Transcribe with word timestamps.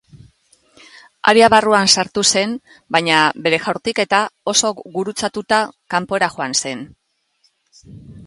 Area 1.31 1.47
barruan 1.53 1.89
sartu 1.95 2.23
zen, 2.37 2.55
baina 2.95 3.19
bere 3.47 3.59
jaurtiketa 3.65 4.23
oso 4.53 4.73
gurutzatuta 4.97 5.59
kanpora 5.95 6.31
joan 6.37 6.57
zen. 6.65 6.83